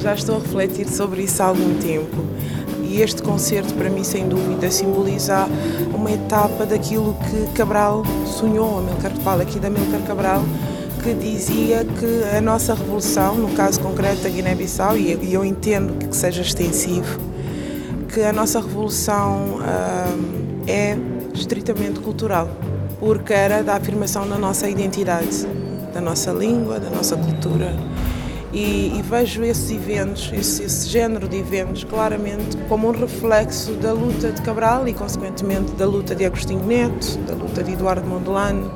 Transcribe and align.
já 0.00 0.14
estou 0.14 0.36
a 0.36 0.38
refletir 0.38 0.88
sobre 0.88 1.22
isso 1.22 1.42
há 1.42 1.46
algum 1.46 1.78
tempo. 1.78 2.24
E 2.82 3.00
este 3.02 3.22
concerto, 3.22 3.72
para 3.74 3.88
mim, 3.88 4.02
sem 4.02 4.28
dúvida, 4.28 4.70
simboliza 4.70 5.46
uma 5.94 6.10
etapa 6.10 6.66
daquilo 6.66 7.14
que 7.30 7.52
Cabral 7.52 8.02
sonhou, 8.26 8.78
Amilcar 8.78 9.12
Cabral, 9.12 9.40
aqui 9.40 9.60
da 9.60 9.68
Amilcar 9.68 10.00
Cabral, 10.02 10.42
que 11.02 11.14
dizia 11.14 11.84
que 11.84 12.36
a 12.36 12.40
nossa 12.40 12.74
revolução, 12.74 13.36
no 13.36 13.54
caso 13.54 13.80
concreto 13.80 14.22
da 14.22 14.28
Guiné-Bissau, 14.28 14.96
e 14.96 15.32
eu 15.32 15.44
entendo 15.44 16.08
que 16.08 16.16
seja 16.16 16.42
extensivo, 16.42 17.20
que 18.12 18.22
a 18.22 18.32
nossa 18.32 18.60
revolução 18.60 19.60
uh, 19.60 20.62
é 20.66 20.98
estritamente 21.32 22.00
cultural, 22.00 22.48
porque 22.98 23.32
era 23.32 23.62
da 23.62 23.76
afirmação 23.76 24.28
da 24.28 24.36
nossa 24.36 24.68
identidade, 24.68 25.46
da 25.94 26.00
nossa 26.00 26.32
língua, 26.32 26.80
da 26.80 26.90
nossa 26.90 27.16
cultura. 27.16 27.72
E, 28.52 28.98
e 28.98 29.02
vejo 29.02 29.44
esses 29.44 29.70
eventos, 29.70 30.30
esse, 30.32 30.64
esse, 30.64 30.88
género 30.88 31.28
de 31.28 31.36
eventos, 31.36 31.84
claramente 31.84 32.56
como 32.68 32.88
um 32.88 32.90
reflexo 32.90 33.72
da 33.74 33.92
luta 33.92 34.32
de 34.32 34.42
Cabral 34.42 34.88
e, 34.88 34.92
consequentemente, 34.92 35.72
da 35.72 35.86
luta 35.86 36.16
de 36.16 36.24
Agostinho 36.24 36.64
Neto, 36.66 37.16
da 37.28 37.34
luta 37.34 37.62
de 37.62 37.72
Eduardo 37.72 38.06
Mondlane, 38.08 38.68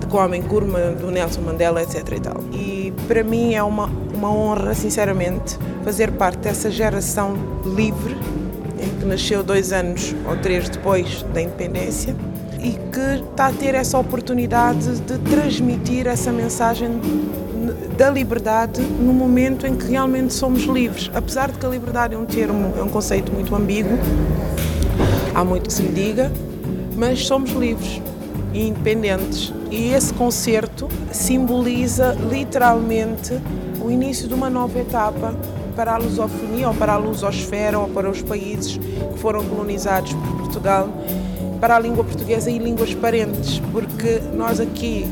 de 0.00 0.06
Kwame 0.06 0.38
Nkrumah, 0.38 0.90
do 1.00 1.10
Nelson 1.10 1.40
Mandela, 1.40 1.82
etc. 1.82 2.12
E, 2.12 2.20
tal. 2.20 2.40
e 2.52 2.92
para 3.08 3.24
mim 3.24 3.54
é 3.54 3.62
uma, 3.62 3.86
uma 4.14 4.30
honra, 4.30 4.74
sinceramente, 4.74 5.58
fazer 5.82 6.12
parte 6.12 6.40
dessa 6.40 6.70
geração 6.70 7.36
livre, 7.64 8.14
que 9.00 9.06
nasceu 9.06 9.42
dois 9.42 9.72
anos 9.72 10.14
ou 10.28 10.36
três 10.36 10.68
depois 10.68 11.22
da 11.32 11.40
independência 11.40 12.14
e 12.60 12.72
que 12.72 13.24
está 13.30 13.46
a 13.46 13.52
ter 13.52 13.74
essa 13.74 13.98
oportunidade 13.98 15.00
de 15.00 15.18
transmitir 15.18 16.06
essa 16.06 16.32
mensagem 16.32 17.00
da 17.96 18.10
liberdade 18.10 18.82
no 18.82 19.12
momento 19.12 19.66
em 19.66 19.74
que 19.74 19.86
realmente 19.86 20.34
somos 20.34 20.64
livres. 20.64 21.10
Apesar 21.14 21.50
de 21.50 21.58
que 21.58 21.66
a 21.66 21.68
liberdade 21.68 22.14
é 22.14 22.18
um 22.18 22.26
termo, 22.26 22.74
é 22.78 22.82
um 22.82 22.88
conceito 22.88 23.32
muito 23.32 23.54
ambíguo, 23.54 23.98
há 25.34 25.44
muito 25.44 25.68
que 25.68 25.72
se 25.72 25.82
lhe 25.82 25.92
diga, 25.92 26.30
mas 26.96 27.26
somos 27.26 27.50
livres 27.52 28.00
e 28.52 28.68
independentes. 28.68 29.52
E 29.70 29.92
esse 29.92 30.12
concerto 30.14 30.88
simboliza 31.10 32.16
literalmente 32.30 33.38
o 33.82 33.90
início 33.90 34.28
de 34.28 34.34
uma 34.34 34.50
nova 34.50 34.78
etapa 34.78 35.34
para 35.74 35.94
a 35.94 35.96
lusofonia 35.98 36.68
ou 36.68 36.74
para 36.74 36.94
a 36.94 36.96
lusosfera 36.96 37.78
ou 37.78 37.88
para 37.88 38.08
os 38.10 38.22
países 38.22 38.78
que 38.78 39.18
foram 39.18 39.44
colonizados 39.44 40.14
por 40.14 40.38
Portugal, 40.38 40.88
para 41.60 41.76
a 41.76 41.78
língua 41.78 42.02
portuguesa 42.02 42.50
e 42.50 42.58
línguas 42.58 42.94
parentes, 42.94 43.60
porque 43.72 44.20
nós 44.34 44.58
aqui 44.58 45.06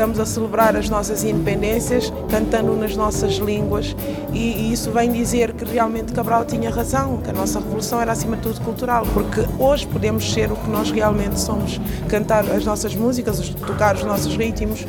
estamos 0.00 0.18
a 0.18 0.24
celebrar 0.24 0.74
as 0.76 0.88
nossas 0.88 1.22
independências 1.24 2.10
cantando 2.30 2.74
nas 2.74 2.96
nossas 2.96 3.34
línguas. 3.34 3.94
E, 4.32 4.38
e, 4.38 4.72
isso 4.72 4.90
vem 4.90 5.12
dizer 5.12 5.52
que 5.52 5.62
realmente 5.62 6.14
Cabral 6.14 6.46
tinha 6.46 6.70
razão, 6.70 7.18
que 7.18 7.28
a 7.28 7.34
nossa 7.34 7.58
revolução 7.58 8.00
era 8.00 8.12
acima 8.12 8.34
de 8.36 8.44
tudo 8.44 8.62
cultural, 8.62 9.06
porque 9.12 9.44
hoje 9.58 9.86
podemos 9.86 10.32
ser 10.32 10.50
o 10.50 10.56
que 10.56 10.70
nós 10.70 10.90
realmente 10.90 11.38
somos, 11.38 11.78
cantar 12.08 12.50
as 12.50 12.64
nossas 12.64 12.94
músicas, 12.94 13.50
tocar 13.50 13.94
os 13.94 14.02
nossos 14.02 14.34
ritmos 14.34 14.86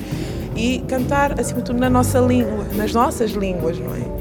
e 0.55 0.79
cantar 0.87 1.37
acima 1.37 1.59
de 1.59 1.65
tudo 1.65 1.79
na 1.79 1.89
nossa 1.89 2.17
língua, 2.19 2.65
nas 2.73 2.93
nossas 2.93 3.31
línguas, 3.31 3.77
não 3.77 3.93
é? 3.93 4.20